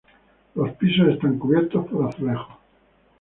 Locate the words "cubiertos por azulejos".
1.37-2.57